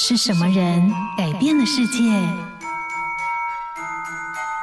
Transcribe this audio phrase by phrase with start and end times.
[0.00, 1.98] 是什么人改变了世界？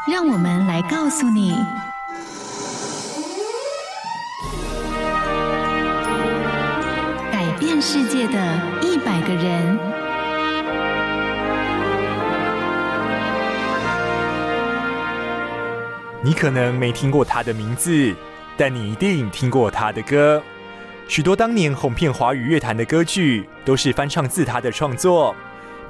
[0.10, 1.54] 让我们来告诉你：
[7.34, 9.78] 改变世界的一百个人。
[16.24, 18.16] 你可能没听过他的名字，
[18.56, 20.42] 但你一定听过他的歌。
[21.08, 25.36] 许多当年红遍华语乐坛的歌曲，都是翻唱自他的创作，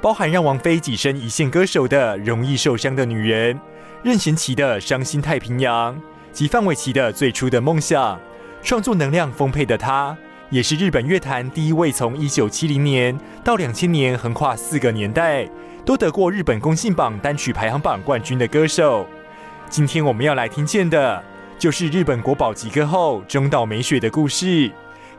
[0.02, 3.54] 包含让王菲跻身一线歌手的《容易受伤的女人》，
[4.02, 5.96] 任贤齐的《伤心太平洋》，
[6.32, 8.16] 及范玮琪的《最初的梦想》。
[8.62, 10.16] 创作能量丰沛的他，
[10.50, 15.48] 也是日本乐坛第一位从1970年到2000年横跨四个年代，
[15.84, 19.06] 都得过日本公信榜单曲排行榜冠军的歌手。
[19.70, 21.22] 今天我们要来听见的，
[21.58, 24.70] 就是日本国宝级歌后中岛美雪的故事。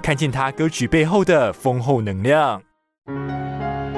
[0.01, 2.61] 看见他歌曲背后的丰厚能量。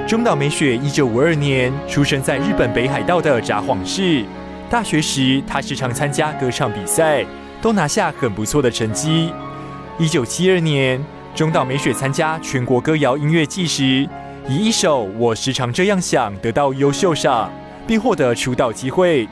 [0.06, 4.24] 中岛美雪一九五二年出生在日本北海道的札幌市。
[4.68, 7.24] 大学时，她时常参加歌唱比赛，
[7.60, 9.32] 都拿下很不错的成绩。
[9.98, 14.08] 一九七二年，中岛美雪参加全国歌谣音乐季时，
[14.48, 17.52] 以一首《我时常这样想》得到优秀赏，
[17.86, 19.28] 并获得出道机会。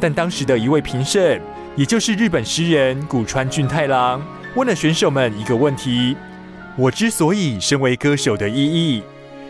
[0.00, 1.40] 但当时的一位评审，
[1.76, 4.22] 也就是日本诗人古川俊太郎。
[4.56, 6.16] 问了选手们一个问题
[6.76, 9.00] ：“我之所以身为歌手的意义”，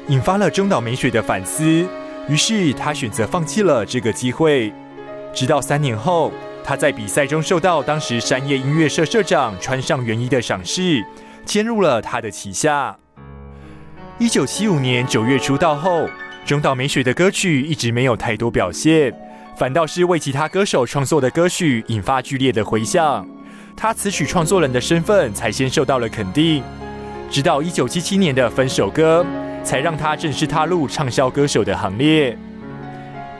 [0.09, 1.87] 引发了中岛美雪的反思。
[2.29, 4.71] 于是她选择放弃了这个机会。
[5.33, 6.31] 直到三年后，
[6.63, 11.03] 她在比赛中受到当时山叶音乐社社长川上元一的赏识，
[11.47, 12.99] 签入了他的旗下。
[14.19, 16.07] 一九七五年九月出道后，
[16.45, 19.15] 中岛美雪的歌曲一直没有太多表现，
[19.57, 23.27] 反倒是为其他歌手创作的歌曲引发剧烈的回响。
[23.77, 26.63] 他词曲创作人的身份才先受到了肯定，
[27.31, 29.25] 直到一九七七年的《分手歌》
[29.65, 32.37] 才让他正式踏入畅销歌手的行列。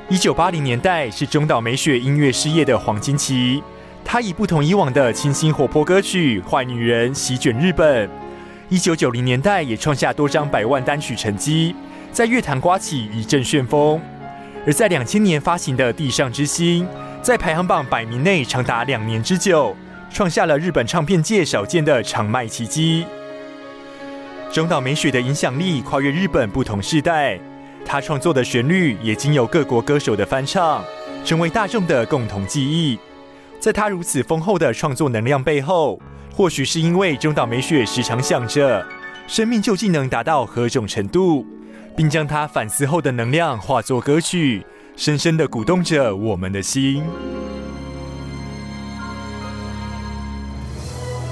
[0.09, 3.63] 一九八零年代是中岛美雪音乐事业的黄金期，
[4.05, 8.09] 她以不同以往的清新活泼歌曲《坏女人》席卷日本。
[8.69, 11.75] 一九九零年代也创下多张百万单曲成绩，
[12.11, 14.01] 在乐坛刮起一阵旋风。
[14.67, 16.85] 而在两千年发行的《地上之星》，
[17.23, 19.77] 在排行榜百名内长达两年之久。
[20.13, 23.05] 创下了日本唱片界少见的长卖奇迹。
[24.53, 27.39] 中岛美雪的影响力跨越日本不同世代，
[27.85, 30.83] 她创作的旋律也经由各国歌手的翻唱，
[31.25, 32.99] 成为大众的共同记忆。
[33.61, 36.01] 在她如此丰厚的创作能量背后，
[36.35, 38.85] 或许是因为中岛美雪时常想着
[39.29, 41.47] 生命究竟能达到何种程度，
[41.97, 44.67] 并将她反思后的能量化作歌曲，
[44.97, 47.05] 深深地鼓动着我们的心。